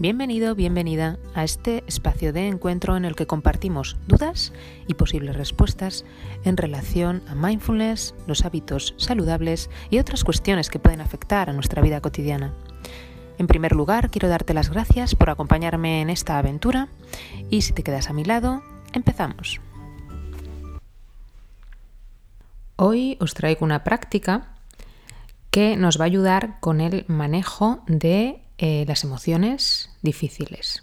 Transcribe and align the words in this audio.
Bienvenido, 0.00 0.54
bienvenida 0.54 1.18
a 1.34 1.44
este 1.44 1.84
espacio 1.86 2.32
de 2.32 2.48
encuentro 2.48 2.96
en 2.96 3.04
el 3.04 3.14
que 3.14 3.26
compartimos 3.26 3.98
dudas 4.06 4.50
y 4.86 4.94
posibles 4.94 5.36
respuestas 5.36 6.06
en 6.42 6.56
relación 6.56 7.22
a 7.28 7.34
mindfulness, 7.34 8.14
los 8.26 8.46
hábitos 8.46 8.94
saludables 8.96 9.68
y 9.90 9.98
otras 9.98 10.24
cuestiones 10.24 10.70
que 10.70 10.78
pueden 10.78 11.02
afectar 11.02 11.50
a 11.50 11.52
nuestra 11.52 11.82
vida 11.82 12.00
cotidiana. 12.00 12.54
En 13.36 13.46
primer 13.46 13.72
lugar, 13.72 14.10
quiero 14.10 14.28
darte 14.28 14.54
las 14.54 14.70
gracias 14.70 15.14
por 15.14 15.28
acompañarme 15.28 16.00
en 16.00 16.08
esta 16.08 16.38
aventura 16.38 16.88
y 17.50 17.60
si 17.60 17.74
te 17.74 17.82
quedas 17.82 18.08
a 18.08 18.14
mi 18.14 18.24
lado, 18.24 18.62
empezamos. 18.94 19.60
Hoy 22.76 23.18
os 23.20 23.34
traigo 23.34 23.66
una 23.66 23.84
práctica 23.84 24.54
que 25.50 25.76
nos 25.76 26.00
va 26.00 26.04
a 26.04 26.06
ayudar 26.06 26.58
con 26.60 26.80
el 26.80 27.04
manejo 27.06 27.82
de 27.86 28.40
eh, 28.62 28.84
las 28.86 29.04
emociones 29.04 29.88
difíciles. 30.02 30.82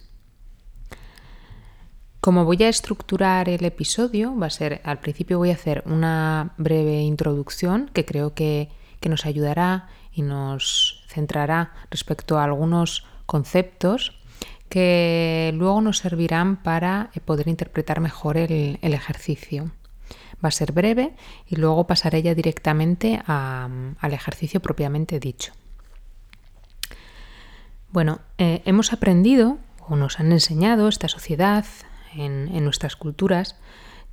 Como 2.20 2.44
voy 2.44 2.64
a 2.64 2.70
estructurar 2.70 3.50
el 3.50 3.64
episodio, 3.64 4.36
va 4.36 4.48
a 4.48 4.50
ser, 4.50 4.82
al 4.84 5.00
principio 5.00 5.38
voy 5.38 5.52
a 5.52 5.54
hacer 5.54 5.84
una 5.86 6.56
breve 6.58 7.02
introducción 7.02 7.92
que 7.94 8.04
creo 8.04 8.34
que, 8.34 8.70
que 9.00 9.10
nos 9.10 9.28
ayudará 9.28 9.90
y 10.12 10.24
nos 10.24 11.06
centrará 11.08 11.76
respecto 11.92 12.40
a 12.40 12.46
algunos 12.46 13.06
conceptos 13.28 14.20
que 14.70 15.52
luego 15.54 15.80
nos 15.80 16.00
servirán 16.00 16.64
para 16.64 17.12
eh, 17.14 17.20
poder 17.20 17.48
interpretar 17.48 18.00
mejor 18.00 18.38
el, 18.38 18.80
ejercicio. 18.82 19.70
Va 20.44 20.50
a 20.50 20.52
ser 20.52 20.72
breve 20.72 21.16
y 21.46 21.58
luego 21.58 21.86
pasaré 21.86 22.24
ya 22.24 22.34
directamente 22.34 23.22
al 23.28 24.14
ejercicio 24.14 24.62
propiamente 24.62 25.20
dicho. 25.20 25.54
Bueno, 27.90 28.20
eh, 28.38 28.62
hemos 28.66 28.92
aprendido 28.92 29.58
o 29.88 29.96
nos 29.96 30.20
han 30.20 30.32
enseñado 30.32 30.88
esta 30.90 31.08
sociedad 31.08 31.66
en, 32.14 32.64
nuestras 32.64 32.96
culturas 32.96 33.56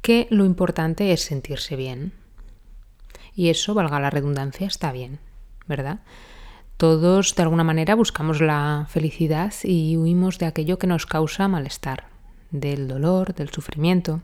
que 0.00 0.28
lo 0.30 0.44
importante 0.44 1.12
es 1.12 1.22
sentirse 1.22 1.76
bien. 1.76 2.12
Y 3.34 3.48
eso, 3.48 3.74
valga 3.74 3.98
la 3.98 4.10
redundancia, 4.10 4.66
está 4.66 4.92
bien, 4.92 5.18
¿verdad? 5.66 6.00
Todos 6.76 7.34
de 7.34 7.42
alguna 7.42 7.64
manera 7.64 7.94
buscamos 7.94 8.40
la 8.40 8.86
felicidad 8.88 9.52
y 9.64 9.96
huimos 9.96 10.38
de 10.38 10.46
aquello 10.46 10.78
que 10.78 10.86
nos 10.86 11.06
causa 11.06 11.48
malestar, 11.48 12.08
del 12.50 12.86
dolor, 12.86 13.34
del 13.34 13.50
sufrimiento. 13.50 14.22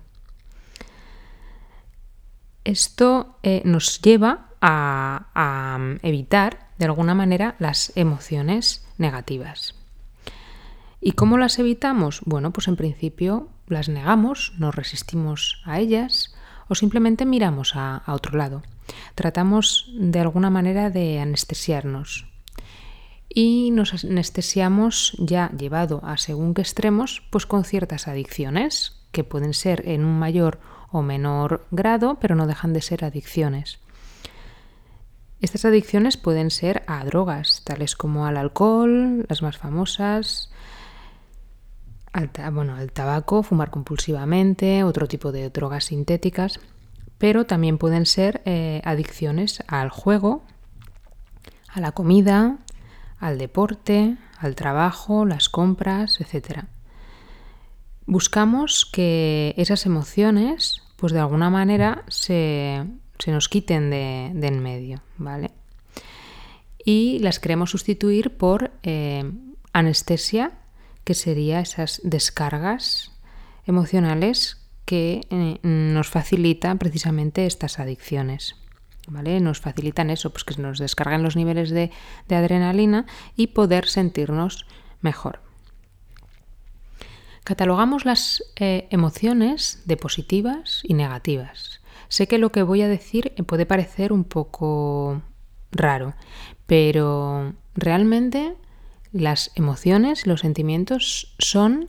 Esto 2.63 3.39
eh, 3.43 3.63
nos 3.65 4.01
lleva 4.01 4.51
a, 4.61 5.31
a 5.35 5.99
evitar 6.03 6.70
de 6.81 6.87
alguna 6.87 7.15
manera 7.15 7.57
las 7.59 7.93
emociones 7.95 8.87
negativas. 8.97 9.75
¿Y 10.99 11.13
cómo 11.13 11.37
las 11.37 11.59
evitamos? 11.59 12.23
Bueno, 12.25 12.53
pues 12.53 12.69
en 12.69 12.77
principio 12.77 13.49
las 13.69 13.91
negamos, 13.91 14.55
nos 14.57 14.75
resistimos 14.75 15.61
a 15.67 15.79
ellas 15.79 16.35
o 16.69 16.75
simplemente 16.75 17.27
miramos 17.27 17.77
a, 17.77 18.03
otro 18.07 18.39
lado. 18.39 18.63
Tratamos 19.15 19.93
de 19.95 20.21
alguna 20.21 20.49
manera 20.49 20.89
de 20.89 21.21
anestesiarnos. 21.21 22.27
Y 23.29 23.73
nos 23.73 24.03
anestesiamos 24.03 25.15
ya 25.19 25.51
llevado 25.51 26.01
a 26.03 26.17
según 26.17 26.55
qué 26.55 26.63
extremos, 26.63 27.23
pues 27.29 27.45
con 27.45 27.65
ciertas 27.65 28.09
adicciones, 28.09 29.03
que 29.13 29.23
pueden 29.23 29.53
ser 29.53 29.87
en 29.87 30.03
un 30.03 30.19
mayor 30.19 30.61
o 30.91 31.03
menor 31.03 31.67
grado, 31.71 32.17
pero 32.21 32.37
no 32.37 32.47
dejan 32.47 32.73
de 32.73 32.81
ser 32.81 33.05
adicciones. 33.05 33.81
Estas 35.41 35.65
adicciones 35.65 36.19
pueden 36.19 36.51
ser 36.51 36.83
a 36.87 37.03
drogas, 37.05 37.63
tales 37.65 37.97
como 37.97 38.27
al 38.27 38.37
alcohol, 38.37 39.25
las 39.29 39.41
más 39.41 39.57
famosas, 39.57 40.51
al, 42.13 42.31
bueno, 42.53 42.75
al 42.77 42.93
tabaco, 42.93 43.43
fumar 43.43 43.71
compulsivamente, 43.71 44.85
otro 44.85 45.09
tipo 45.09 45.33
de 45.33 45.49
drogas 45.49 45.85
sintéticas, 45.87 46.61
pero 47.17 47.47
también 47.47 47.79
pueden 47.79 48.05
ser 48.05 48.43
eh, 48.45 48.83
adicciones 48.85 49.63
al 49.67 49.89
juego, 49.89 50.45
a 51.69 51.81
la 51.81 51.93
comida, 51.93 52.59
al 53.19 53.39
deporte, 53.39 54.19
al 54.39 54.55
trabajo, 54.55 55.25
las 55.25 55.49
compras, 55.49 56.21
etc. 56.21 56.65
Buscamos 58.05 58.85
que 58.85 59.55
esas 59.57 59.87
emociones, 59.87 60.83
pues 60.97 61.13
de 61.13 61.21
alguna 61.21 61.49
manera, 61.49 62.05
se, 62.09 62.85
se 63.21 63.31
nos 63.31 63.49
quiten 63.49 63.91
de, 63.91 64.27
en 64.27 64.61
medio, 64.61 65.03
¿vale? 65.19 65.51
Y 66.85 67.19
las 67.21 67.39
queremos 67.39 67.71
sustituir 67.71 68.37
por 68.37 68.73
eh, 68.83 69.31
anestesia, 69.73 70.53
que 71.05 71.15
sería 71.15 71.61
esas 71.61 72.01
descargas 72.03 73.13
emocionales 73.67 74.57
que 74.85 75.21
eh, 75.31 75.59
nos 75.63 76.09
facilitan 76.09 76.79
precisamente 76.79 77.47
estas 77.47 77.79
adicciones. 77.79 78.57
¿Vale? 79.07 79.41
Nos 79.41 79.61
facilitan 79.61 80.11
eso, 80.11 80.31
pues 80.31 80.45
que 80.45 80.61
nos 80.61 80.79
descargan 80.79 81.23
los 81.23 81.35
niveles 81.35 81.71
de, 81.71 81.91
de 82.29 82.37
adrenalina 82.37 83.07
y 83.35 83.49
poder 83.49 83.87
sentirnos 83.87 84.67
mejor. 85.01 85.41
Catalogamos 87.45 88.05
las 88.05 88.45
eh, 88.57 88.87
emociones 88.91 89.83
de 89.87 89.97
positivas 89.97 90.83
y 90.85 90.95
negativas. 90.95 91.80
Sé 92.11 92.27
que 92.27 92.39
lo 92.39 92.51
que 92.51 92.65
voy 92.65 92.83
a 92.83 92.89
decir 92.89 93.33
puede 93.47 93.67
parecer 93.67 94.13
un 94.13 94.25
poco 94.25 95.23
raro, 95.71 96.15
pero 96.67 97.55
realmente 97.75 98.57
las 99.13 99.53
emociones, 99.55 100.27
los 100.27 100.41
sentimientos 100.41 101.37
son 101.39 101.89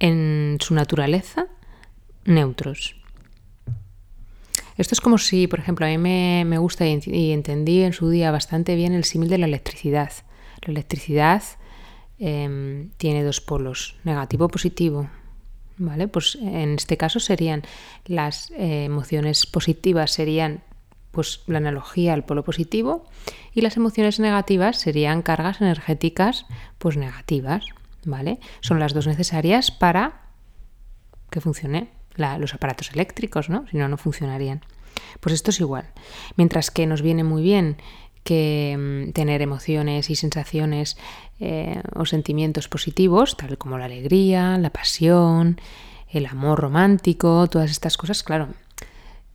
en 0.00 0.58
su 0.60 0.74
naturaleza 0.74 1.46
neutros. 2.24 2.96
Esto 4.76 4.96
es 4.96 5.00
como 5.00 5.18
si, 5.18 5.46
por 5.46 5.60
ejemplo, 5.60 5.86
a 5.86 5.88
mí 5.88 5.98
me, 5.98 6.58
gusta 6.58 6.84
y, 6.84 7.30
entendí 7.30 7.82
en 7.82 7.92
su 7.92 8.10
día 8.10 8.32
bastante 8.32 8.74
bien 8.74 8.92
el 8.92 9.04
símil 9.04 9.28
de 9.28 9.38
la 9.38 9.46
electricidad. 9.46 10.10
La 10.62 10.72
electricidad 10.72 11.44
eh, 12.18 12.88
tiene 12.96 13.22
dos 13.22 13.40
polos, 13.40 13.94
negativo-positivo. 14.02 15.08
¿Vale? 15.78 16.08
Pues 16.08 16.36
en 16.36 16.74
este 16.74 16.96
caso 16.96 17.20
serían 17.20 17.62
las 18.06 18.50
eh, 18.52 18.84
emociones 18.84 19.46
positivas 19.46 20.12
serían 20.12 20.62
pues 21.10 21.40
la 21.46 21.58
analogía 21.58 22.12
al 22.12 22.24
polo 22.24 22.44
positivo 22.44 23.06
y 23.54 23.62
las 23.62 23.78
emociones 23.78 24.20
negativas 24.20 24.78
serían 24.78 25.22
cargas 25.22 25.62
energéticas 25.62 26.44
pues 26.76 26.98
negativas, 26.98 27.64
¿vale? 28.04 28.38
Son 28.60 28.78
las 28.78 28.92
dos 28.92 29.06
necesarias 29.06 29.70
para 29.70 30.26
que 31.30 31.40
funcione 31.40 31.88
los 32.38 32.54
aparatos 32.54 32.90
eléctricos, 32.92 33.48
¿no? 33.48 33.66
Si 33.70 33.76
no, 33.76 33.88
no 33.88 33.96
funcionarían. 33.96 34.60
Pues 35.20 35.34
esto 35.34 35.50
es 35.50 35.60
igual. 35.60 35.86
Mientras 36.36 36.70
que 36.70 36.86
nos 36.86 37.02
viene 37.02 37.24
muy 37.24 37.42
bien 37.42 37.76
que 38.26 38.76
mm, 38.76 39.12
tener 39.12 39.40
emociones 39.40 40.10
y 40.10 40.16
sensaciones 40.16 40.98
eh, 41.40 41.80
o 41.94 42.04
sentimientos 42.04 42.68
positivos, 42.68 43.36
tal 43.36 43.56
como 43.56 43.78
la 43.78 43.86
alegría, 43.86 44.58
la 44.58 44.70
pasión, 44.70 45.58
el 46.10 46.26
amor 46.26 46.60
romántico, 46.60 47.46
todas 47.46 47.70
estas 47.70 47.96
cosas, 47.96 48.22
claro, 48.22 48.48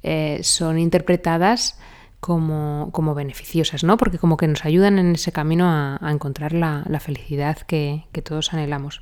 eh, 0.03 0.41
son 0.43 0.77
interpretadas 0.77 1.79
como, 2.19 2.89
como, 2.91 3.15
beneficiosas, 3.15 3.83
¿no? 3.83 3.97
Porque 3.97 4.19
como 4.19 4.37
que 4.37 4.47
nos 4.47 4.65
ayudan 4.65 4.99
en 4.99 5.15
ese 5.15 5.31
camino 5.31 5.65
a, 5.67 6.11
encontrar 6.11 6.53
la, 6.53 6.83
la 6.87 6.99
felicidad 6.99 7.57
que, 7.57 8.05
que 8.11 8.21
todos 8.21 8.53
anhelamos. 8.53 9.01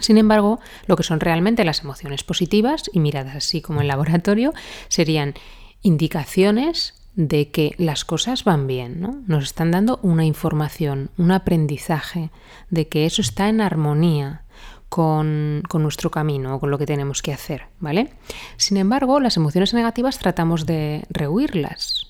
Sin 0.00 0.18
embargo, 0.18 0.58
lo 0.86 0.96
que 0.96 1.04
son 1.04 1.20
realmente 1.20 1.64
las 1.64 1.80
emociones 1.80 2.24
positivas, 2.24 2.90
y 2.92 3.00
miradas 3.00 3.36
así 3.36 3.62
como 3.62 3.80
en 3.80 3.88
laboratorio, 3.88 4.52
serían 4.88 5.34
indicaciones 5.82 7.05
de 7.16 7.50
que 7.50 7.74
las 7.78 8.04
cosas 8.04 8.44
van 8.44 8.66
bien, 8.66 9.00
¿no? 9.00 9.22
Nos 9.26 9.44
están 9.44 9.70
dando 9.70 9.98
una 10.02 10.24
información, 10.24 11.10
un 11.16 11.32
aprendizaje 11.32 12.30
de 12.70 12.88
que 12.88 13.06
eso 13.06 13.22
está 13.22 13.48
en 13.48 13.62
armonía 13.62 14.42
con, 14.90 15.62
con, 15.68 15.82
nuestro 15.82 16.10
camino 16.10 16.54
o 16.54 16.60
con 16.60 16.70
lo 16.70 16.78
que 16.78 16.86
tenemos 16.86 17.22
que 17.22 17.32
hacer, 17.32 17.66
¿vale? 17.80 18.12
Sin 18.58 18.76
embargo, 18.76 19.18
las 19.18 19.36
emociones 19.38 19.72
negativas 19.72 20.18
tratamos 20.18 20.66
de 20.66 21.04
rehuirlas. 21.08 22.06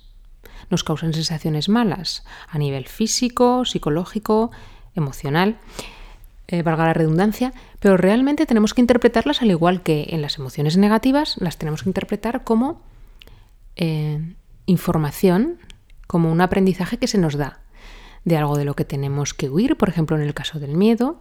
Nos 0.71 0.83
causan 0.83 1.15
sensaciones 1.15 1.69
malas 1.69 2.25
a 2.49 2.59
nivel 2.59 2.87
físico, 2.89 3.65
psicológico, 3.65 4.51
emocional, 4.97 5.59
eh, 6.49 6.63
valga 6.63 6.87
la 6.87 6.95
redundancia, 6.95 7.53
pero 7.79 7.97
realmente 7.97 8.45
tenemos 8.45 8.75
que 8.75 8.81
interpretarlas 8.81 9.41
al 9.41 9.51
igual 9.51 9.83
que 9.83 10.09
en 10.11 10.23
las 10.23 10.39
emociones 10.39 10.77
negativas, 10.77 11.37
las 11.39 11.59
tenemos 11.59 11.85
que 11.85 11.91
interpretar 11.91 12.43
como 12.43 12.83
eh, 13.77 14.35
información 14.67 15.59
como 16.07 16.31
un 16.31 16.41
aprendizaje 16.41 16.99
que 16.99 17.07
se 17.07 17.19
nos 17.19 17.37
da 17.37 17.61
de 18.27 18.37
algo 18.37 18.59
de 18.59 18.65
lo 18.65 18.75
que 18.75 18.85
tenemos 18.85 19.35
que 19.35 19.49
huir, 19.49 19.77
por 19.77 19.89
ejemplo 19.89 20.17
en 20.17 20.23
el 20.23 20.35
caso 20.35 20.59
del 20.59 20.77
miedo, 20.77 21.21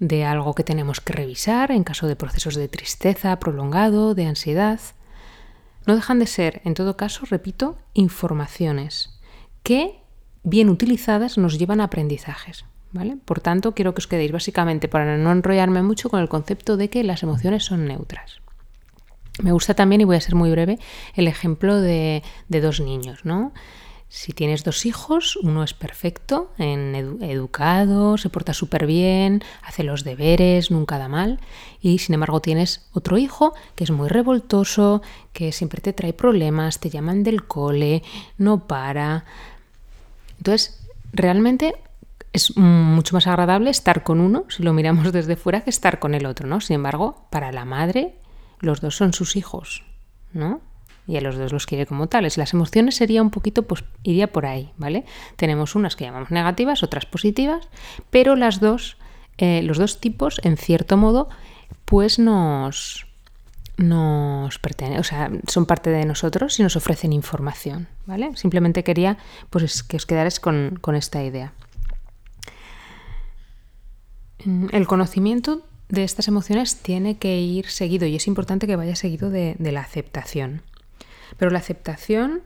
de 0.00 0.24
algo 0.24 0.54
que 0.54 0.64
tenemos 0.64 1.02
que 1.02 1.12
revisar 1.12 1.70
en 1.70 1.84
caso 1.84 2.08
de 2.08 2.16
procesos 2.16 2.54
de 2.54 2.68
tristeza 2.68 3.38
prolongado, 3.38 4.14
de 4.14 4.24
ansiedad. 4.24 4.80
No 5.86 5.94
dejan 5.94 6.18
de 6.18 6.26
ser, 6.26 6.62
en 6.64 6.72
todo 6.72 6.96
caso, 6.96 7.26
repito, 7.28 7.76
informaciones 7.92 9.20
que, 9.62 10.00
bien 10.42 10.70
utilizadas, 10.70 11.36
nos 11.36 11.58
llevan 11.58 11.82
a 11.82 11.84
aprendizajes. 11.84 12.64
¿Vale? 12.92 13.18
Por 13.22 13.40
tanto, 13.40 13.74
quiero 13.74 13.92
que 13.92 13.98
os 13.98 14.06
quedéis 14.06 14.32
básicamente, 14.32 14.88
para 14.88 15.18
no 15.18 15.30
enrollarme 15.30 15.82
mucho, 15.82 16.08
con 16.08 16.20
el 16.20 16.30
concepto 16.30 16.78
de 16.78 16.88
que 16.88 17.04
las 17.04 17.22
emociones 17.22 17.62
son 17.62 17.84
neutras. 17.84 18.40
Me 19.42 19.52
gusta 19.52 19.74
también, 19.74 20.00
y 20.00 20.04
voy 20.04 20.16
a 20.16 20.20
ser 20.20 20.34
muy 20.34 20.50
breve, 20.50 20.78
el 21.14 21.28
ejemplo 21.28 21.80
de, 21.80 22.22
dos 22.48 22.80
niños, 22.80 23.24
¿no? 23.24 23.52
Si 24.08 24.32
tienes 24.32 24.64
dos 24.64 24.86
hijos, 24.86 25.36
uno 25.36 25.62
es 25.62 25.74
perfecto, 25.74 26.50
educado, 26.58 28.16
se 28.16 28.30
porta 28.30 28.54
súper 28.54 28.86
bien, 28.86 29.44
hace 29.62 29.84
los 29.84 30.02
deberes, 30.02 30.70
nunca 30.70 30.98
da 30.98 31.08
mal, 31.08 31.40
y 31.82 31.98
sin 31.98 32.14
embargo 32.14 32.40
tienes 32.40 32.88
otro 32.94 33.18
hijo 33.18 33.52
que 33.74 33.84
es 33.84 33.90
muy 33.90 34.08
revoltoso, 34.08 35.02
que 35.34 35.52
siempre 35.52 35.82
te 35.82 35.92
trae 35.92 36.14
problemas, 36.14 36.80
te 36.80 36.88
llaman 36.88 37.22
del 37.22 37.44
cole, 37.44 38.02
no 38.38 38.66
para. 38.66 39.26
Entonces, 40.38 40.80
realmente 41.12 41.74
es 42.32 42.56
mucho 42.56 43.14
más 43.14 43.26
agradable 43.26 43.70
estar 43.70 44.02
con 44.02 44.20
uno, 44.20 44.44
si 44.48 44.62
lo 44.62 44.72
miramos 44.72 45.12
desde 45.12 45.36
fuera, 45.36 45.62
que 45.62 45.70
estar 45.70 45.98
con 45.98 46.14
el 46.14 46.24
otro, 46.26 46.46
¿no? 46.48 46.60
Sin 46.60 46.76
embargo, 46.76 47.26
para 47.30 47.52
la 47.52 47.66
madre, 47.66 48.14
los 48.60 48.80
dos 48.80 48.96
son 48.96 49.12
sus 49.12 49.36
hijos, 49.36 49.84
¿no? 50.32 50.60
y 51.08 51.16
a 51.16 51.22
los 51.22 51.36
dos 51.38 51.52
los 51.52 51.64
quiere 51.64 51.86
como 51.86 52.06
tales. 52.06 52.36
Las 52.36 52.52
emociones 52.52 52.96
sería 52.96 53.22
un 53.22 53.30
poquito, 53.30 53.62
pues 53.62 53.82
iría 54.02 54.30
por 54.30 54.44
ahí, 54.44 54.70
¿vale? 54.76 55.06
Tenemos 55.36 55.74
unas 55.74 55.96
que 55.96 56.04
llamamos 56.04 56.30
negativas, 56.30 56.82
otras 56.82 57.06
positivas, 57.06 57.66
pero 58.10 58.36
las 58.36 58.60
dos, 58.60 58.98
eh, 59.38 59.62
los 59.62 59.78
dos 59.78 60.00
tipos, 60.00 60.38
en 60.44 60.58
cierto 60.58 60.98
modo, 60.98 61.30
pues 61.86 62.18
nos, 62.18 63.06
nos 63.78 64.58
pertenecen, 64.58 65.00
o 65.00 65.04
sea, 65.04 65.30
son 65.46 65.64
parte 65.64 65.88
de 65.88 66.04
nosotros 66.04 66.60
y 66.60 66.62
nos 66.62 66.76
ofrecen 66.76 67.14
información, 67.14 67.88
¿vale? 68.04 68.36
Simplemente 68.36 68.84
quería 68.84 69.16
pues, 69.48 69.82
que 69.82 69.96
os 69.96 70.04
quedarais 70.04 70.40
con, 70.40 70.78
esta 70.94 71.24
idea. 71.24 71.54
El 74.70 74.86
conocimiento 74.86 75.62
de 75.88 76.04
estas 76.04 76.28
emociones 76.28 76.76
tiene 76.76 77.18
que 77.18 77.40
ir 77.40 77.68
seguido 77.68 78.06
y 78.06 78.16
es 78.16 78.26
importante 78.26 78.66
que 78.66 78.76
vaya 78.76 78.96
seguido 78.96 79.30
de 79.30 79.56
la 79.58 79.80
aceptación. 79.80 80.62
Pero 81.36 81.50
la 81.50 81.58
aceptación 81.58 82.42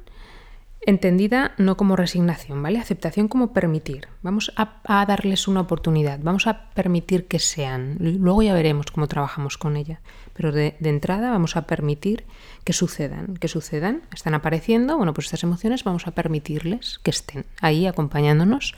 entendida 0.84 1.52
no 1.58 1.76
como 1.76 1.96
resignación, 1.96 2.62
¿vale? 2.62 2.78
Aceptación 2.78 3.28
como 3.28 3.52
permitir. 3.52 4.08
Vamos 4.22 4.52
a, 4.56 5.06
darles 5.06 5.46
una 5.48 5.60
oportunidad, 5.60 6.18
vamos 6.20 6.46
a 6.46 6.70
permitir 6.70 7.26
que 7.26 7.38
sean. 7.38 7.96
Luego 8.00 8.42
ya 8.42 8.54
veremos 8.54 8.90
cómo 8.90 9.06
trabajamos 9.06 9.58
con 9.58 9.76
ella. 9.76 10.00
Pero 10.34 10.50
de, 10.50 10.76
de, 10.80 10.90
entrada 10.90 11.30
vamos 11.30 11.56
a 11.56 11.66
permitir 11.66 12.24
que 12.64 12.72
sucedan, 12.72 13.36
que 13.36 13.48
sucedan. 13.48 14.02
Están 14.12 14.34
apareciendo, 14.34 14.96
bueno, 14.96 15.14
pues 15.14 15.26
estas 15.26 15.44
emociones 15.44 15.84
vamos 15.84 16.06
a 16.06 16.12
permitirles 16.12 16.98
que 17.02 17.10
estén 17.10 17.46
ahí 17.60 17.86
acompañándonos 17.86 18.74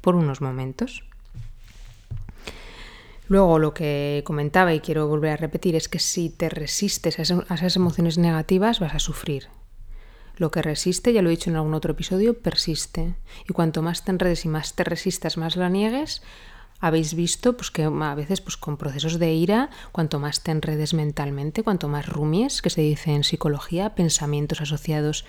por 0.00 0.14
unos 0.14 0.40
momentos. 0.40 1.04
Luego 3.32 3.58
lo 3.58 3.72
que 3.72 4.22
comentaba 4.26 4.74
y 4.74 4.80
quiero 4.80 5.08
volver 5.08 5.30
a 5.32 5.36
repetir 5.36 5.74
es 5.74 5.88
que 5.88 5.98
si 5.98 6.28
te 6.28 6.50
resistes 6.50 7.18
a 7.18 7.54
esas 7.54 7.76
emociones 7.76 8.18
negativas 8.18 8.78
vas 8.78 8.94
a 8.94 8.98
sufrir. 8.98 9.48
Lo 10.36 10.50
que 10.50 10.60
resiste, 10.60 11.14
ya 11.14 11.22
lo 11.22 11.30
he 11.30 11.36
dicho 11.38 11.48
en 11.48 11.56
algún 11.56 11.72
otro 11.72 11.92
episodio, 11.92 12.38
persiste. 12.38 13.14
Y 13.48 13.54
cuanto 13.54 13.80
más 13.80 14.04
te 14.04 14.10
enredes 14.10 14.44
y 14.44 14.48
más 14.48 14.74
te 14.74 14.84
resistas, 14.84 15.38
más 15.38 15.56
la 15.56 15.70
niegues, 15.70 16.20
habéis 16.78 17.14
visto 17.14 17.56
pues, 17.56 17.70
que 17.70 17.84
a 17.84 18.14
veces 18.14 18.42
pues, 18.42 18.58
con 18.58 18.76
procesos 18.76 19.18
de 19.18 19.32
ira, 19.32 19.70
cuanto 19.92 20.18
más 20.18 20.42
te 20.42 20.50
enredes 20.50 20.92
mentalmente, 20.92 21.62
cuanto 21.62 21.88
más 21.88 22.06
rumies, 22.06 22.60
que 22.60 22.68
se 22.68 22.82
dice 22.82 23.14
en 23.14 23.24
psicología, 23.24 23.94
pensamientos 23.94 24.60
asociados 24.60 25.24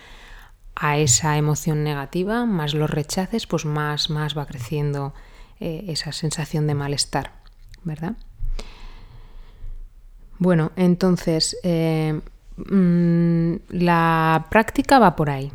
a 0.76 0.98
esa 0.98 1.38
emoción 1.38 1.86
negativa, 1.86 2.46
más 2.46 2.74
los 2.74 2.90
rechaces, 2.90 3.48
pues 3.48 3.64
más, 3.64 4.10
más 4.10 4.38
va 4.38 4.46
creciendo 4.46 5.14
eh, 5.62 5.86
esa 5.88 6.12
sensación 6.12 6.68
de 6.68 6.74
malestar. 6.74 7.43
¿Verdad? 7.84 8.16
Bueno, 10.40 10.72
entonces 10.76 11.58
eh, 11.64 12.20
mm, 12.58 13.54
la 13.70 14.48
práctica 14.50 15.00
va 15.00 15.16
por 15.16 15.30
ahí. 15.30 15.52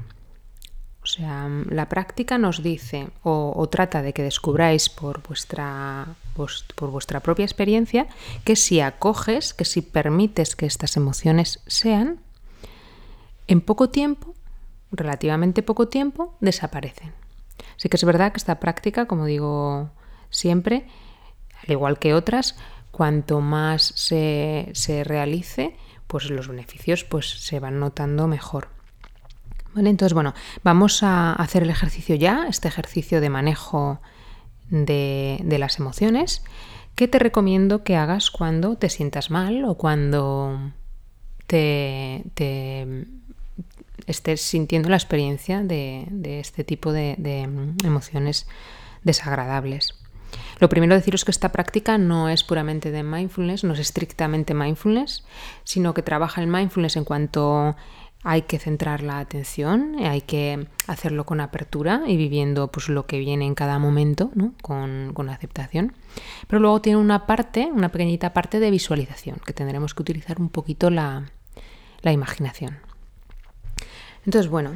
O 1.03 1.07
sea, 1.07 1.49
la 1.71 1.89
práctica 1.89 2.37
nos 2.37 2.63
dice 2.63 3.09
o, 3.23 3.67
trata 3.71 4.03
de 4.03 4.13
que 4.13 4.23
descubráis 4.23 4.91
por 4.91 5.23
vuestra, 5.27 6.07
por 6.35 6.91
vuestra 6.91 7.21
propia 7.21 7.45
experiencia 7.45 8.07
que 8.45 8.57
si 8.57 8.81
acoges, 8.81 9.55
que 9.55 9.65
si 9.65 9.81
permites 9.81 10.55
que 10.55 10.67
estas 10.67 10.99
emociones 10.99 11.63
sean, 11.67 12.21
en 13.47 13.63
poco 13.63 13.89
tiempo, 13.89 14.35
relativamente 14.93 15.63
poco 15.63 15.89
tiempo, 15.89 16.37
desaparecen. 16.41 17.13
Sí 17.77 17.89
que 17.89 17.97
es 17.97 18.05
verdad 18.05 18.33
que 18.33 18.39
esta 18.39 18.61
práctica, 18.61 19.07
como 19.07 19.25
digo 19.25 19.91
siempre, 20.29 20.87
al 21.69 21.73
igual 21.73 21.99
que 21.99 22.15
otras, 22.15 22.57
cuanto 22.91 23.41
más 23.41 23.93
se, 23.95 24.73
realice, 25.05 25.77
pues 26.07 26.31
los 26.31 26.49
beneficios 26.49 27.05
pues, 27.05 27.29
se 27.29 27.61
van 27.61 27.79
notando 27.79 28.27
mejor. 28.27 28.69
Entonces, 29.77 30.15
bueno, 30.15 30.35
vamos 30.65 31.03
a 31.03 31.35
hacer 31.35 31.63
el 31.63 31.71
ejercicio 31.71 32.17
ya, 32.17 32.47
este 32.49 32.69
ejercicio 32.69 33.21
de 33.21 33.29
manejo 33.29 34.01
de, 34.71 35.57
las 35.59 35.79
emociones, 35.79 36.43
que 36.95 37.07
te 37.07 37.19
recomiendo 37.19 37.85
que 37.85 37.97
hagas 37.97 38.31
cuando 38.31 38.77
te 38.77 38.89
sientas 38.89 39.31
mal 39.31 39.65
o 39.65 39.77
cuando 39.77 40.73
te, 41.47 42.25
estés 44.07 44.41
sintiendo 44.41 44.89
la 44.89 44.97
experiencia 44.97 45.63
de, 45.63 46.09
este 46.41 46.65
tipo 46.65 46.93
de 46.93 47.15
emociones 47.85 48.49
desagradables. 49.05 49.98
Lo 50.61 50.69
primero 50.69 50.95
deciros 50.95 51.25
que 51.25 51.31
esta 51.31 51.53
práctica 51.53 51.99
no 51.99 52.29
es 52.29 52.45
puramente 52.45 52.91
de 52.91 53.03
mindfulness, 53.03 53.65
no 53.65 53.75
es 53.75 53.81
estrictamente 53.81 54.55
mindfulness, 54.55 55.25
sino 55.65 55.95
que 55.95 56.03
trabaja 56.03 56.41
el 56.41 56.49
mindfulness 56.49 56.97
en 56.97 57.05
cuanto 57.05 57.77
hay 58.25 58.43
que 58.43 58.59
centrar 58.59 59.03
la 59.03 59.21
atención, 59.21 59.97
hay 60.01 60.23
que 60.23 60.67
hacerlo 60.87 61.25
con 61.25 61.41
apertura 61.41 62.03
y 62.07 62.17
viviendo 62.17 62.69
pues, 62.69 62.89
lo 62.89 63.07
que 63.07 63.19
viene 63.19 63.47
en 63.47 63.55
cada 63.55 63.79
momento, 63.79 64.31
con, 64.61 65.29
aceptación. 65.29 65.95
Pero 66.49 66.61
luego 66.61 66.81
tiene 66.81 66.99
una 66.99 67.27
parte, 67.27 67.71
una 67.73 67.91
pequeñita 67.91 68.33
parte 68.33 68.59
de 68.59 68.71
visualización, 68.71 69.41
que 69.45 69.53
tendremos 69.53 69.95
que 69.95 70.03
utilizar 70.03 70.41
un 70.41 70.49
poquito 70.49 70.91
la, 70.91 71.31
la 72.03 72.13
imaginación. 72.13 72.79
Entonces, 74.25 74.51
bueno, 74.51 74.73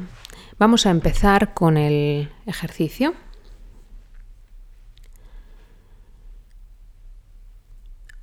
vamos 0.57 0.85
a 0.85 0.91
empezar 0.91 1.53
con 1.53 1.77
el 1.77 2.31
ejercicio. 2.45 3.13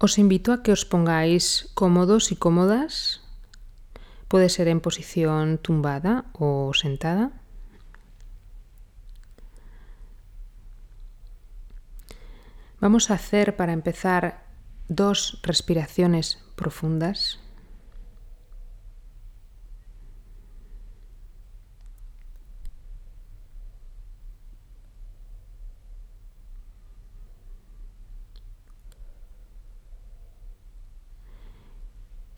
Os 0.00 0.16
invito 0.16 0.49
a 0.57 0.64
que 0.64 0.73
os 0.73 0.88
pongáis 0.88 1.69
cómodos 1.76 2.33
y 2.33 2.37
cómodas. 2.37 3.21
Puede 4.33 4.49
ser 4.49 4.66
en 4.69 4.80
posición 4.80 5.59
tumbada 5.59 6.25
o 6.33 6.73
sentada. 6.73 7.37
Vamos 12.80 13.11
a 13.11 13.14
hacer 13.21 13.57
para 13.57 13.75
empezar 13.75 14.49
dos 14.88 15.38
respiraciones 15.42 16.40
profundas. 16.57 17.40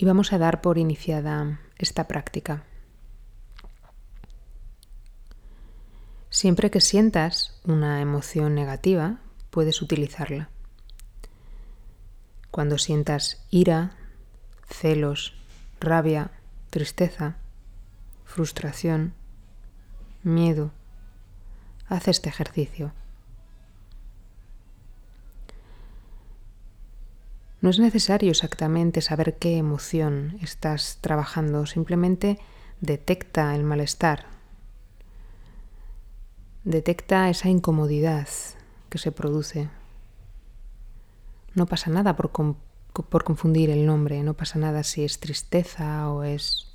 Y 0.03 0.05
vamos 0.05 0.33
a 0.33 0.39
dar 0.39 0.63
por 0.63 0.79
iniciada 0.79 1.61
esta 1.79 2.09
práctica. 2.09 2.65
Siempre 6.29 6.73
que 6.73 6.81
sientas 6.81 7.61
una 7.63 8.01
emoción 8.01 8.57
negativa, 8.57 9.21
puedes 9.51 9.81
utilizarla. 9.81 10.51
Cuando 12.51 12.79
sientas 12.79 13.47
ira, 13.49 13.93
celos, 14.69 15.35
rabia, 15.79 16.33
tristeza, 16.71 17.37
frustración, 18.25 19.15
miedo, 20.25 20.73
haz 21.87 22.09
este 22.09 22.29
ejercicio. 22.29 22.93
No 27.63 27.71
es 27.71 27.79
necesario 27.79 28.33
exactamente 28.33 29.01
saber 29.01 29.39
qué 29.39 29.57
emoción 29.57 30.37
estás 30.43 30.99
trabajando, 31.01 31.65
simplemente 31.65 32.41
detecta 32.81 33.55
el 33.55 33.63
malestar, 33.63 34.27
detecta 36.65 37.31
esa 37.31 37.49
incomodidad 37.49 38.27
que 38.89 38.99
se 38.99 39.13
produce. 39.13 39.69
No 41.55 41.67
pasa 41.67 41.89
nada 41.89 42.17
por, 42.17 42.33
por, 42.33 43.23
confundir 43.23 43.71
el 43.71 43.87
nombre, 43.87 44.25
no 44.25 44.35
pasa 44.35 44.59
nada 44.59 44.83
si 44.83 45.05
es 45.05 45.21
tristeza 45.21 46.11
o 46.11 46.25
es 46.25 46.67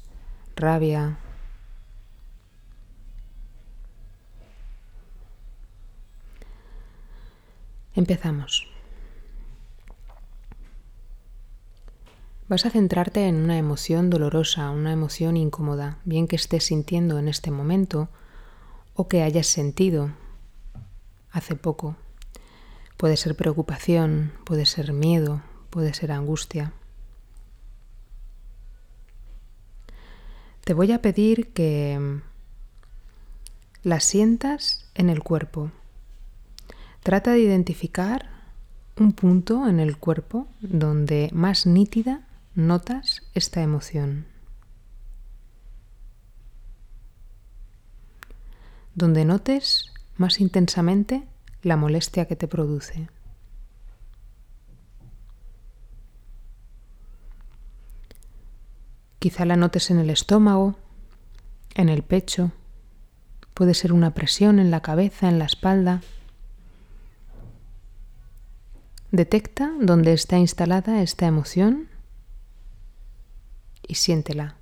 rabia. 0.56 1.18
Empezamos. 7.94 8.77
Vas 12.50 12.66
a 12.66 12.70
centrarte 12.70 13.28
en 13.28 13.36
una 13.36 13.58
emoción 13.58 14.10
dolorosa, 14.10 14.70
una 14.70 14.94
emoción 14.94 15.36
incómoda, 15.36 15.98
bien 16.06 16.30
que 16.30 16.38
estés 16.38 16.64
sintiendo 16.64 17.20
en 17.20 17.28
este 17.28 17.52
momento 17.52 18.08
o 18.94 19.10
que 19.10 19.22
hayas 19.22 19.48
sentido 19.48 20.12
hace 21.30 21.56
poco. 21.56 21.98
Puede 22.96 23.18
ser 23.18 23.36
preocupación, 23.36 24.32
puede 24.46 24.66
ser 24.66 24.94
miedo, 24.94 25.42
puede 25.70 25.94
ser 25.94 26.14
angustia. 26.14 26.72
Te 30.64 30.74
voy 30.74 30.94
a 30.94 31.02
pedir 31.02 31.52
que 31.52 32.22
la 33.84 34.00
sientas 34.00 34.90
en 34.96 35.10
el 35.10 35.22
cuerpo. 35.22 35.72
Trata 37.04 37.32
de 37.32 37.40
identificar 37.40 38.30
un 38.98 39.12
punto 39.12 39.68
en 39.68 39.82
el 39.82 39.98
cuerpo 39.98 40.48
donde 40.62 41.30
más 41.34 41.66
nítida 41.66 42.27
notas 42.58 43.22
esta 43.36 43.62
emoción. 43.62 44.26
Donde 48.96 49.26
notes 49.26 49.94
más 50.16 50.40
intensamente 50.40 51.28
la 51.62 51.78
molestia 51.78 52.26
que 52.26 52.36
te 52.36 52.48
produce. 52.48 53.10
Quizá 59.20 59.46
la 59.46 59.56
notes 59.56 59.92
en 59.92 60.00
el 60.00 60.10
estómago, 60.10 60.80
en 61.76 61.90
el 61.90 62.02
pecho, 62.02 62.54
puede 63.54 63.76
ser 63.76 63.94
una 63.94 64.16
presión 64.16 64.58
en 64.58 64.72
la 64.72 64.82
cabeza, 64.82 65.30
en 65.30 65.38
la 65.38 65.46
espalda. 65.46 66.02
Detecta 69.12 69.72
dónde 69.80 70.14
está 70.14 70.40
instalada 70.40 71.04
esta 71.04 71.28
emoción 71.28 71.96
y 73.88 73.96
siéntela. 73.96 74.56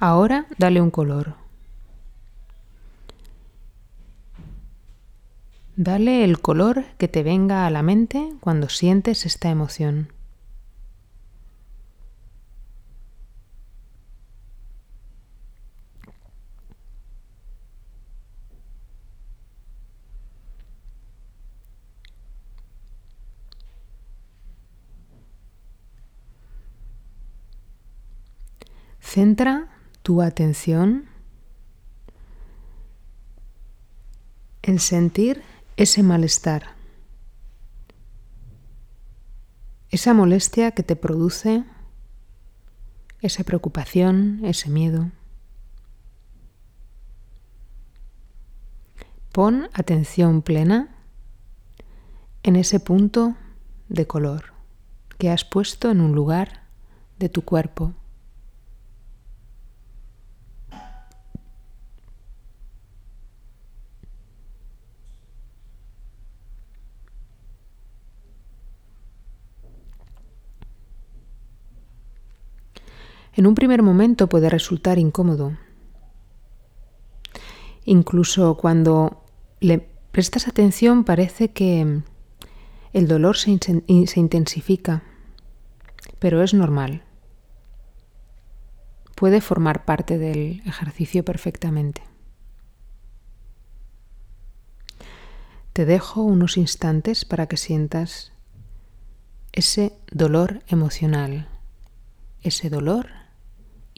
Ahora 0.00 0.46
dale 0.58 0.80
un 0.80 0.90
color. 0.90 1.34
Dale 5.74 6.24
el 6.24 6.40
color 6.40 6.84
que 6.98 7.08
te 7.08 7.22
venga 7.22 7.66
a 7.66 7.70
la 7.70 7.82
mente 7.82 8.32
cuando 8.40 8.68
sientes 8.68 9.26
esta 9.26 9.50
emoción. 9.50 10.12
Centra 29.10 29.68
tu 30.02 30.20
atención 30.20 31.06
en 34.60 34.78
sentir 34.78 35.42
ese 35.78 36.02
malestar, 36.02 36.76
esa 39.88 40.12
molestia 40.12 40.72
que 40.72 40.82
te 40.82 40.94
produce, 40.94 41.64
esa 43.22 43.44
preocupación, 43.44 44.44
ese 44.44 44.68
miedo. 44.68 45.10
Pon 49.32 49.70
atención 49.72 50.42
plena 50.42 50.94
en 52.42 52.56
ese 52.56 52.78
punto 52.78 53.36
de 53.88 54.06
color 54.06 54.52
que 55.16 55.30
has 55.30 55.46
puesto 55.46 55.90
en 55.90 56.02
un 56.02 56.14
lugar 56.14 56.64
de 57.18 57.30
tu 57.30 57.40
cuerpo. 57.40 57.94
En 73.38 73.46
un 73.46 73.54
primer 73.54 73.84
momento 73.84 74.28
puede 74.28 74.50
resultar 74.50 74.98
incómodo. 74.98 75.56
Incluso 77.84 78.56
cuando 78.56 79.24
le 79.60 79.78
prestas 80.10 80.48
atención 80.48 81.04
parece 81.04 81.52
que 81.52 82.02
el 82.92 83.06
dolor 83.06 83.36
se, 83.36 83.52
intensifica, 83.86 85.04
pero 86.18 86.42
es 86.42 86.52
normal. 86.52 87.04
Puede 89.14 89.40
formar 89.40 89.84
parte 89.84 90.18
del 90.18 90.60
ejercicio 90.66 91.24
perfectamente. 91.24 92.02
Te 95.74 95.84
dejo 95.84 96.24
unos 96.24 96.56
instantes 96.56 97.24
para 97.24 97.46
que 97.46 97.56
sientas 97.56 98.32
ese 99.52 99.92
dolor 100.10 100.60
emocional, 100.66 101.46
ese 102.42 102.68
dolor 102.68 103.17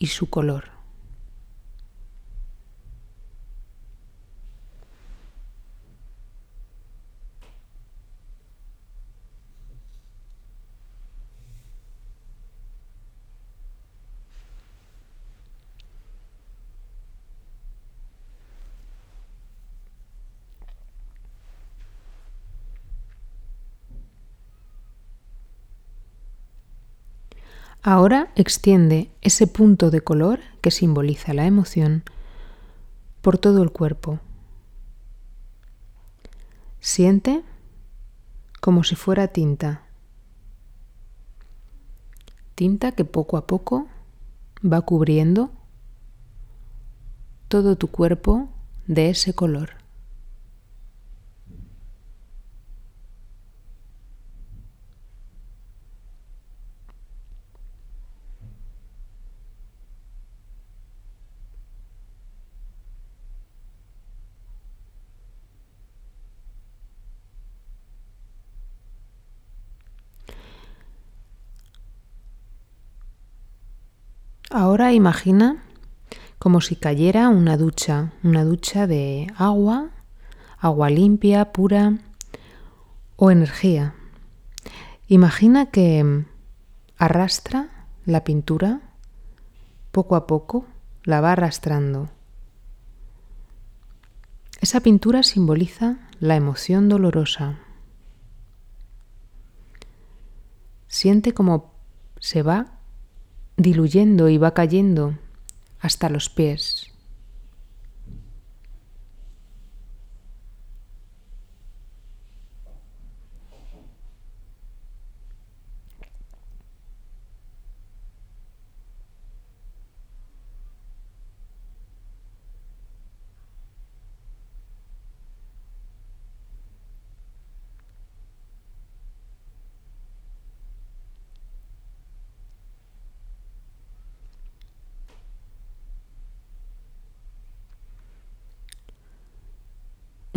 y 0.00 0.07
su 0.07 0.28
color. 0.28 0.70
Ahora 27.82 28.30
extiende 28.37 29.10
ese 29.22 29.46
punto 29.46 29.90
de 29.90 30.02
color 30.02 30.40
que 30.60 30.70
simboliza 30.70 31.32
la 31.32 31.46
emoción 31.46 32.02
por 33.22 33.38
todo 33.38 33.62
el 33.62 33.70
cuerpo. 33.70 34.20
Siente 36.80 37.42
como 38.60 38.84
si 38.84 38.96
fuera 38.96 39.28
tinta. 39.28 39.82
Tinta 42.54 42.92
que 42.92 43.06
poco 43.06 43.38
a 43.38 43.46
poco 43.46 43.88
va 44.62 44.82
cubriendo 44.82 45.50
todo 47.49 47.76
tu 47.76 47.88
cuerpo 47.88 48.50
de 48.87 49.08
ese 49.08 49.32
color. 49.32 49.79
Ahora 74.52 74.92
imagina 74.92 75.62
como 76.40 76.61
si 76.61 76.75
cayera 76.75 77.28
una 77.28 77.57
ducha, 77.57 78.11
una 78.25 78.42
ducha 78.42 78.88
de 78.88 79.33
agua, 79.37 79.90
agua 80.59 80.90
limpia, 80.90 81.52
pura 81.52 81.99
o 83.14 83.30
energía. 83.30 83.95
Imagina 85.07 85.66
que 85.66 86.25
arrastra 86.99 87.87
la 88.04 88.25
pintura 88.25 88.80
poco 89.92 90.16
a 90.16 90.26
poco, 90.26 90.66
la 91.04 91.21
va 91.21 91.30
arrastrando. 91.30 92.09
Esa 94.61 94.80
pintura 94.80 95.23
simboliza 95.23 95.99
la 96.19 96.35
emoción 96.35 96.88
dolorosa. 96.88 97.61
Siente 100.88 101.35
como 101.35 101.73
se 102.19 102.42
va 102.42 102.79
diluyendo 103.61 104.29
y 104.29 104.38
va 104.38 104.52
cayendo 104.55 105.14
hasta 105.81 106.09
los 106.09 106.29
pies. 106.29 106.90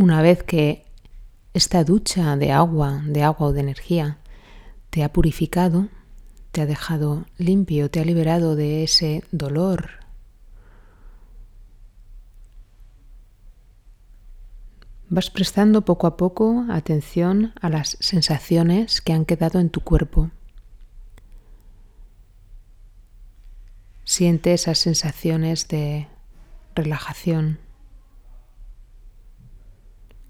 Una 0.04 0.22
vez 0.22 0.44
que 0.44 0.84
esta 1.54 1.86
ducha 1.86 2.36
de 2.36 2.52
agua, 2.52 3.02
de 3.06 3.24
agua 3.24 3.48
o 3.48 3.54
de 3.54 3.62
energía, 3.62 4.18
te 4.90 5.02
ha 5.02 5.14
purificado, 5.14 5.88
te 6.52 6.60
ha 6.60 6.66
dejado 6.66 7.26
limpio, 7.38 7.90
te 7.90 8.02
ha 8.02 8.04
liberado 8.04 8.58
de 8.58 8.84
ese 8.84 9.24
dolor. 9.32 9.92
Vas 15.08 15.30
prestando 15.30 15.86
poco 15.86 16.06
a 16.06 16.18
poco 16.18 16.66
atención 16.70 17.54
a 17.62 17.70
las 17.70 17.96
sensaciones 18.02 19.00
que 19.00 19.14
han 19.14 19.24
quedado 19.24 19.62
en 19.62 19.70
tu 19.70 19.80
cuerpo. 19.80 20.32
Siente 24.04 24.54
esas 24.54 24.80
sensaciones 24.80 25.70
de 25.70 26.10
relajación, 26.76 27.63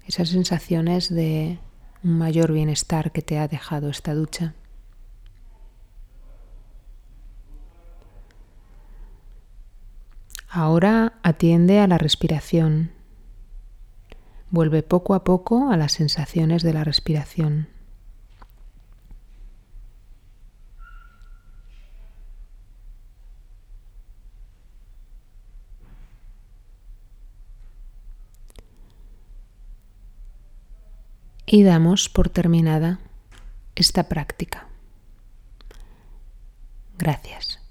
esas 0.06 0.28
sensaciones 0.28 1.08
de 1.12 1.58
un 2.02 2.18
mayor 2.18 2.52
bienestar 2.52 3.12
que 3.12 3.22
te 3.22 3.38
ha 3.38 3.48
dejado 3.48 3.88
esta 3.88 4.14
ducha. 4.14 4.54
Ahora 10.48 11.14
atiende 11.22 11.80
a 11.80 11.88
la 11.88 11.98
respiración. 11.98 12.92
Vuelve 14.50 14.84
poco 14.84 15.14
a 15.14 15.24
poco 15.24 15.70
a 15.70 15.76
las 15.76 15.92
sensaciones 15.92 16.62
de 16.62 16.72
la 16.72 16.84
respiración. 16.84 17.73
Y 31.54 31.62
damos 31.62 32.08
por 32.08 32.30
terminada 32.30 32.98
esta 33.76 34.08
práctica. 34.08 34.66
Gracias. 36.98 37.63